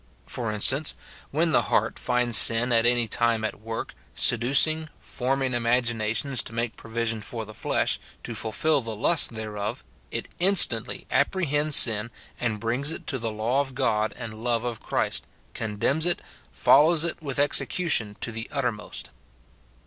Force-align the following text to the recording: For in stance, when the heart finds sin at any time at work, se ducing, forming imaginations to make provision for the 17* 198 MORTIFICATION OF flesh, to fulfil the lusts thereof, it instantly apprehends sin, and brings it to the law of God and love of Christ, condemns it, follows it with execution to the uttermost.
For 0.25 0.51
in 0.51 0.61
stance, 0.61 0.95
when 1.29 1.51
the 1.51 1.61
heart 1.61 1.99
finds 1.99 2.35
sin 2.35 2.71
at 2.71 2.87
any 2.87 3.07
time 3.07 3.43
at 3.45 3.61
work, 3.61 3.93
se 4.15 4.37
ducing, 4.37 4.87
forming 4.99 5.53
imaginations 5.53 6.41
to 6.41 6.55
make 6.55 6.75
provision 6.75 7.21
for 7.21 7.45
the 7.45 7.53
17* 7.53 7.65
198 7.65 7.65
MORTIFICATION 7.67 7.99
OF 7.99 8.01
flesh, 8.01 8.17
to 8.23 8.35
fulfil 8.73 8.81
the 8.81 8.95
lusts 8.95 9.27
thereof, 9.27 9.83
it 10.09 10.27
instantly 10.39 11.05
apprehends 11.11 11.75
sin, 11.75 12.09
and 12.39 12.59
brings 12.59 12.91
it 12.91 13.05
to 13.05 13.19
the 13.19 13.29
law 13.29 13.61
of 13.61 13.75
God 13.75 14.11
and 14.17 14.39
love 14.39 14.63
of 14.63 14.79
Christ, 14.79 15.27
condemns 15.53 16.07
it, 16.07 16.23
follows 16.51 17.03
it 17.05 17.21
with 17.21 17.37
execution 17.37 18.17
to 18.21 18.31
the 18.31 18.47
uttermost. 18.51 19.11